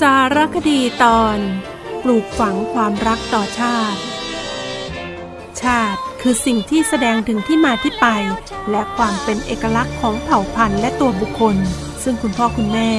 [0.00, 1.38] สารคดีตอน
[2.02, 4.00] ปลูกฝังความรักต่อชาติ
[5.62, 8.06] ชาติคือสิ่งที่แสดงถึงที่มาที่ไป
[8.70, 11.56] และความเป็นเอกลักษณ์ของเผ่าพันธุ์และตัวบุคคล
[12.02, 12.90] ซึ่งคุณพ่อคุณแม่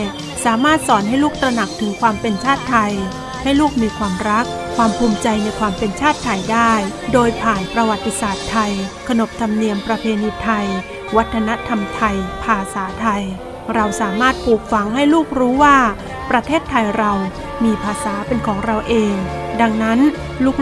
[0.46, 2.94] สามารถสอนให้ลูกตระหนักถึงความเป็นชาติไทย
[3.44, 4.46] ให้ลูกมีความรัก
[4.76, 6.74] ความภูมิใจในความเป็นชาติไทยได้
[7.14, 8.72] โดยผ่านประวัติศาสตร์ไทย
[9.08, 10.68] ขนบธรรมเนียมประเพณีไทย
[11.16, 13.24] วัฒนธรรมไทย ภาษาไทย
[13.76, 15.78] เราสามารถปลูกฝังให้ลูกรู้ว่า
[16.30, 17.12] ประเทศไทยเรา
[17.64, 19.16] มีภาษาเป็นของเราเอง
[19.62, 20.00] ดังนั้น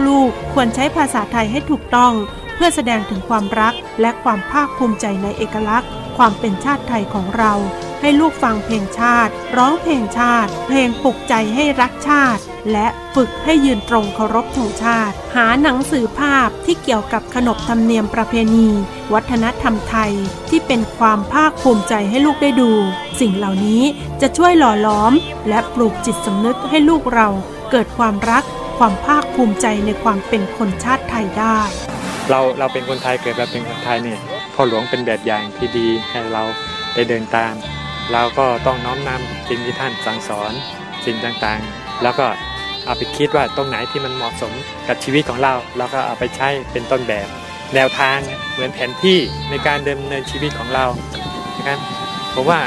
[0.06, 2.12] ลูกๆควรใช้ภาษาไทยให้ถูกต้อง
[2.54, 7.52] เพื่อแสดงถึงความรักและความภาคภูมิใจในเอกลักษณ์ ความเป็นชาติไทยของเรา
[8.00, 18.68] ให้ลูกฟังเพลงชาติ ร้องเพลงชาติ เพลงปลุกใจให้รักชาติ และฝึกให้ยืนตรงเคารพธงชาติ หาหนังสือภาพที่เกี่ยวกับขนบธรรมเนียมประเพณี
[19.12, 20.12] วัฒนธรรมไทย
[20.48, 22.70] ที่เป็นความภาคภูมิใจให้ลูกได้ดู
[23.20, 23.82] สิ่งเหล่านี้
[24.20, 25.12] จะช่วยหล่อล้อม
[25.48, 27.28] และปลูกจิตสำนึกให้ลูกเรา
[27.70, 28.44] เกิดความรัก
[28.78, 31.58] ความภาคภูมิใจในความเป็นคนชาติไทยได้
[32.30, 34.20] เราเราเป็นคนไทยเกิดมาเป็นคนไทยเนี่ย
[34.54, 36.44] พ่อหลวงเป็นแบบอย่างที่ดีให้เรา
[36.94, 37.54] ได้เดินตาม
[38.12, 40.52] เราก็ต้องน้อมนำสิ่งที่ท่านสั่งสอน
[41.06, 42.26] สิ่งต่างๆ แล้วก็
[42.86, 44.52] เอาไปคิดว่าตรงไหนที่มันเหมาะสม
[44.88, 47.28] กับชีวิตของเรา เราก็เอาไปใช้เป็นต้นแบบ
[47.74, 48.18] แนวทาง
[48.52, 49.18] เหมือนแผนที่
[49.50, 50.86] ในการดำเนินชีวิตของเรา
[51.56, 51.78] นะครับ
[52.34, 52.60] ผมว่า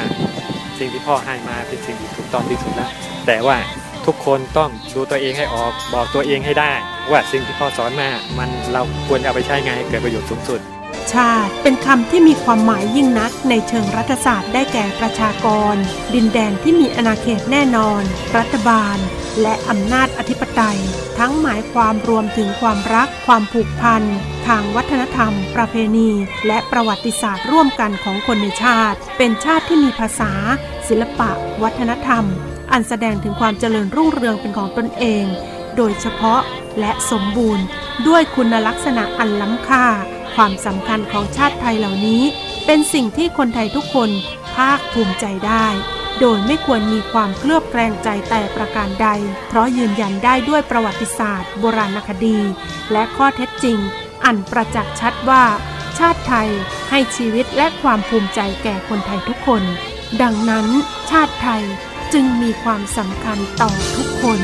[0.80, 2.90] สิ่งที่พ่อให้มาเป็นสิ่งที่ถูกต้องที่สุดแล้ว
[3.28, 3.58] แต่ว่า
[4.06, 6.72] ทุกคนต้องดูตัวเองให้ออกบอกตัวเองให้ได้
[7.12, 10.60] ว่าสิ่งที่พ่อสอนมามันเราควรเอาไปใช้ไงเกิดประโยชน์สูงสุด
[11.14, 15.76] ชาติ เป็นคำที่มีความหมายยิ่งนักในเชิงรัฐศาสตร์ได้แก่ประชากร
[16.14, 18.02] ดินแดนที่มีอาณาเขตแน่นอน
[18.38, 18.98] รัฐบาล
[19.42, 20.80] และอำนาจอธิปไตย
[21.20, 24.04] ทั้งหมายความรวมถึงความรัก ความผูกพัน
[24.48, 26.10] ทางวัฒนธรรม ประเพณี
[26.48, 30.32] และประวัติศาสตร์ร่วมกันของคนในชาติ เป็นชาติที่มีภาษา
[30.88, 31.30] ศิลปะ
[31.64, 32.26] วัฒนธรรม
[32.72, 35.26] อันแสดงถึงความเจริญรุ่งเรืองเป็นของตนเอง
[35.76, 36.42] โดยเฉพาะ
[36.80, 37.66] และสมบูรณ์
[38.08, 39.86] ด้วยคุณลักษณะอันล้ำค่า
[40.44, 42.24] ความสำคัญของชาติไทยเหล่านี้
[42.66, 44.10] เป็นสิ่งที่คนไทยทุกคน
[44.56, 45.68] ภาคภูมิใจได้
[46.20, 49.08] โดยไม่ควรมีความเคลือบแคลงใจแต่ประการใด
[49.48, 52.40] เพราะยืนยันได้ด้วยประวัติศาสตร์ โบราณคดี
[52.92, 53.78] และข้อเท็จจริง
[54.26, 55.44] อันประจักษ์ชัดว่า
[55.98, 56.50] ชาติไทย
[56.90, 59.64] ให้ชีวิตและความภูมิใจแก่คนไทยทุกคน
[60.22, 60.68] ดังนั้น
[61.12, 61.64] ชาติไทย
[62.14, 64.42] จึงมีความสำคัญต่อทุกคน